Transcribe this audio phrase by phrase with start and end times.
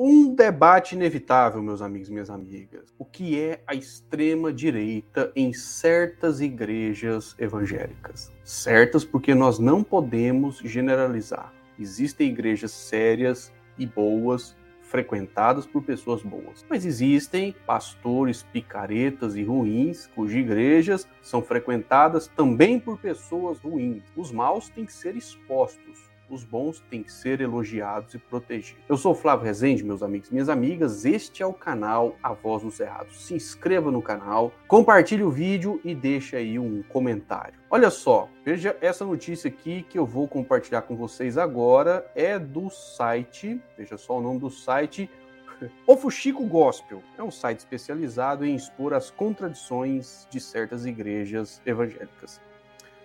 [0.00, 2.94] Um debate inevitável, meus amigos e minhas amigas.
[2.96, 8.32] O que é a extrema-direita em certas igrejas evangélicas?
[8.44, 11.52] Certas porque nós não podemos generalizar.
[11.76, 16.64] Existem igrejas sérias e boas, frequentadas por pessoas boas.
[16.70, 24.04] Mas existem pastores picaretas e ruins, cujas igrejas são frequentadas também por pessoas ruins.
[24.16, 28.82] Os maus têm que ser expostos os bons têm que ser elogiados e protegidos.
[28.88, 31.04] Eu sou Flávio Rezende, meus amigos e minhas amigas.
[31.04, 33.24] Este é o canal A Voz dos Errados.
[33.24, 37.58] Se inscreva no canal, compartilhe o vídeo e deixe aí um comentário.
[37.70, 42.10] Olha só, veja essa notícia aqui que eu vou compartilhar com vocês agora.
[42.14, 45.10] É do site, veja só o nome do site,
[45.86, 52.40] o Fuxico Gospel é um site especializado em expor as contradições de certas igrejas evangélicas.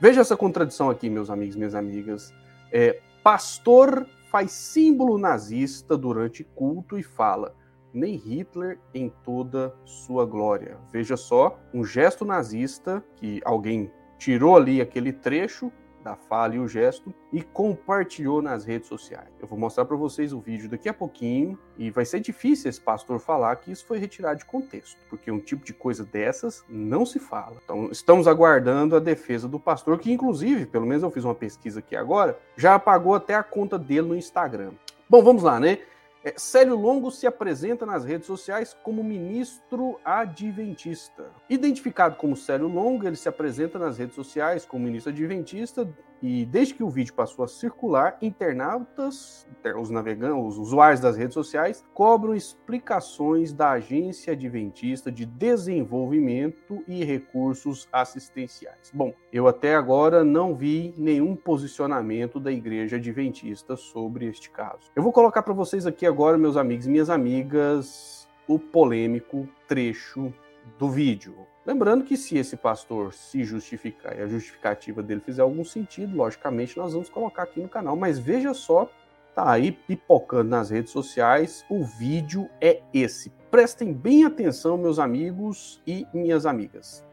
[0.00, 2.34] Veja essa contradição aqui, meus amigos minhas amigas.
[2.72, 7.56] É, pastor faz símbolo nazista durante culto e fala:
[7.92, 10.76] nem Hitler em toda sua glória.
[10.92, 15.72] Veja só, um gesto nazista que alguém tirou ali aquele trecho
[16.04, 19.28] da fala e o gesto e compartilhou nas redes sociais.
[19.40, 22.80] Eu vou mostrar para vocês o vídeo daqui a pouquinho e vai ser difícil esse
[22.80, 27.06] pastor falar que isso foi retirado de contexto, porque um tipo de coisa dessas não
[27.06, 27.56] se fala.
[27.64, 31.78] Então, estamos aguardando a defesa do pastor, que inclusive, pelo menos eu fiz uma pesquisa
[31.80, 34.72] aqui agora, já apagou até a conta dele no Instagram.
[35.08, 35.78] Bom, vamos lá, né?
[36.24, 41.30] É, Célio Longo se apresenta nas redes sociais como ministro adventista.
[41.50, 45.86] Identificado como Célio Longo, ele se apresenta nas redes sociais como ministro adventista
[46.26, 49.46] e desde que o vídeo passou a circular, internautas,
[49.78, 57.04] os navegantes, os usuários das redes sociais, cobram explicações da Agência Adventista de Desenvolvimento e
[57.04, 58.90] Recursos Assistenciais.
[58.94, 64.90] Bom, eu até agora não vi nenhum posicionamento da Igreja Adventista sobre este caso.
[64.96, 70.32] Eu vou colocar para vocês aqui agora, meus amigos e minhas amigas, o polêmico trecho
[70.78, 71.46] do vídeo.
[71.66, 76.76] Lembrando que se esse pastor se justificar e a justificativa dele fizer algum sentido, logicamente
[76.76, 77.96] nós vamos colocar aqui no canal.
[77.96, 78.90] Mas veja só,
[79.34, 83.30] tá aí pipocando nas redes sociais, o vídeo é esse.
[83.50, 87.04] Prestem bem atenção, meus amigos e minhas amigas.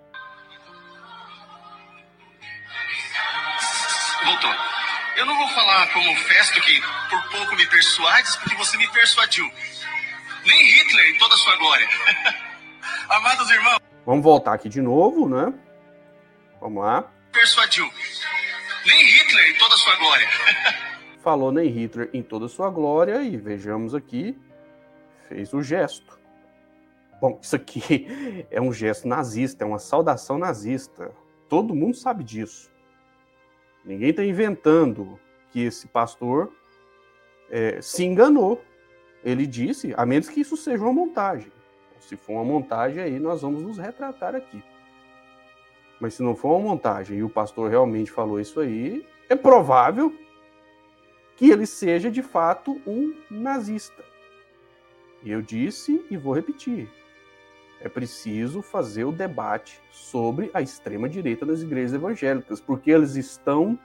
[4.26, 4.56] Doutor,
[5.18, 9.50] eu não vou falar como Festo que por pouco me persuades, porque você me persuadiu.
[10.46, 11.88] Nem Hitler em toda a sua glória.
[13.12, 13.80] Amados irmãos.
[14.06, 15.54] Vamos voltar aqui de novo, né?
[16.62, 17.12] Vamos lá.
[17.34, 17.86] Persuadiu.
[18.86, 20.28] Nem Hitler em toda a sua glória.
[21.22, 24.40] Falou nem Hitler em toda a sua glória e vejamos aqui,
[25.28, 26.18] fez o gesto.
[27.20, 28.08] Bom, isso aqui
[28.50, 31.12] é um gesto nazista, é uma saudação nazista.
[31.50, 32.72] Todo mundo sabe disso.
[33.84, 35.20] Ninguém está inventando
[35.52, 36.50] que esse pastor
[37.50, 38.64] é, se enganou.
[39.22, 41.52] Ele disse, a menos que isso seja uma montagem.
[42.02, 44.62] Se for uma montagem, aí nós vamos nos retratar aqui.
[46.00, 50.14] Mas se não for uma montagem e o pastor realmente falou isso aí, é provável
[51.38, 54.04] que ele seja de fato um nazista.
[55.24, 56.90] E eu disse e vou repetir:
[57.80, 63.78] é preciso fazer o debate sobre a extrema-direita das igrejas evangélicas, porque eles estão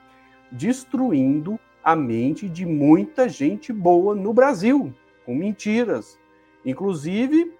[0.51, 4.93] destruindo a mente de muita gente boa no Brasil,
[5.25, 6.19] com mentiras.
[6.65, 7.56] Inclusive,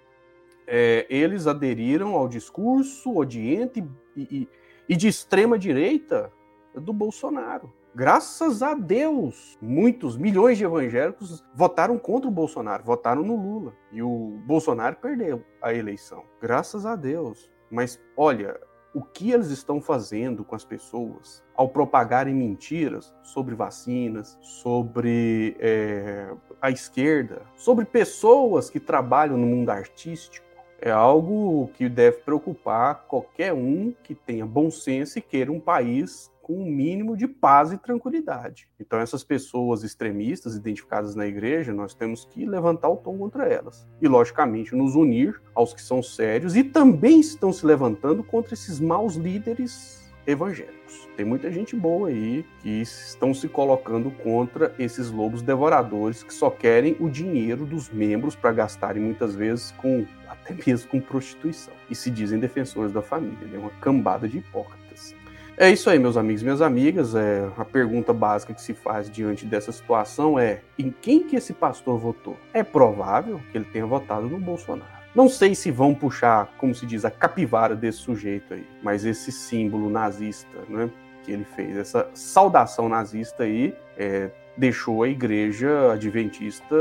[0.67, 3.83] é, eles aderiram ao discurso odiante
[4.15, 4.49] e, e,
[4.89, 6.31] e de extrema direita
[6.75, 7.73] do Bolsonaro.
[7.95, 13.73] Graças a Deus, muitos milhões de evangélicos votaram contra o Bolsonaro, votaram no Lula.
[13.91, 16.23] E o Bolsonaro perdeu a eleição.
[16.39, 17.49] Graças a Deus.
[17.71, 18.59] Mas olha,
[18.93, 26.31] o que eles estão fazendo com as pessoas ao propagarem mentiras sobre vacinas, sobre é,
[26.61, 30.46] a esquerda, sobre pessoas que trabalham no mundo artístico
[30.81, 36.31] é algo que deve preocupar qualquer um que tenha bom senso e queira um país
[36.47, 38.69] com um mínimo de paz e tranquilidade.
[38.79, 43.85] Então, essas pessoas extremistas identificadas na igreja, nós temos que levantar o tom contra elas.
[44.01, 48.79] E, logicamente, nos unir aos que são sérios e também estão se levantando contra esses
[48.79, 51.07] maus líderes evangélicos.
[51.15, 56.49] Tem muita gente boa aí que estão se colocando contra esses lobos devoradores que só
[56.49, 61.73] querem o dinheiro dos membros para gastarem muitas vezes com até mesmo com prostituição.
[61.89, 63.57] E se dizem defensores da família, é né?
[63.57, 65.15] uma cambada de hipócritas.
[65.59, 67.15] É isso aí, meus amigos e minhas amigas.
[67.15, 71.51] É, a pergunta básica que se faz diante dessa situação é: em quem que esse
[71.51, 72.37] pastor votou?
[72.53, 74.96] É provável que ele tenha votado no Bolsonaro.
[75.17, 79.31] Não sei se vão puxar, como se diz, a capivara desse sujeito aí, mas esse
[79.31, 80.91] símbolo nazista, né,
[81.23, 86.75] que ele fez, essa saudação nazista aí, é, deixou a igreja adventista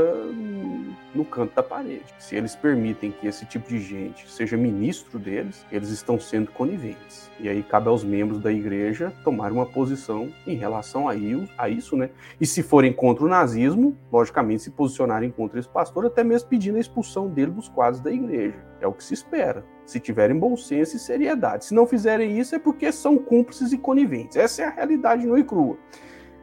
[1.13, 2.05] no canto da parede.
[2.17, 7.29] Se eles permitem que esse tipo de gente seja ministro deles, eles estão sendo coniventes.
[7.39, 11.15] E aí cabe aos membros da igreja tomar uma posição em relação a
[11.69, 12.09] isso, né?
[12.41, 16.77] E se forem contra o nazismo, logicamente se posicionarem contra esse pastor, até mesmo pedindo
[16.77, 18.57] a expulsão dele dos quadros da igreja.
[18.81, 19.63] É o que se espera.
[19.85, 21.65] Se tiverem bom senso e seriedade.
[21.65, 24.35] Se não fizerem isso, é porque são cúmplices e coniventes.
[24.35, 25.77] Essa é a realidade no e crua.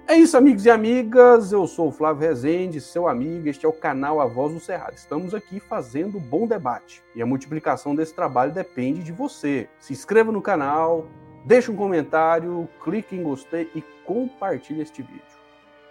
[0.06, 1.51] É isso, amigos e amigas.
[1.51, 3.49] Eu sou o Flávio Rezende, seu amigo.
[3.49, 4.95] Este é o canal A Voz do Cerrado.
[4.95, 7.03] Estamos aqui fazendo bom debate.
[7.15, 9.67] E a multiplicação desse trabalho depende de você.
[9.79, 11.06] Se inscreva no canal,
[11.47, 15.23] deixe um comentário, clique em gostei e compartilhe este vídeo.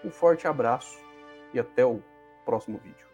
[0.06, 1.00] Um forte abraço
[1.52, 2.00] e até o
[2.46, 3.13] próximo vídeo.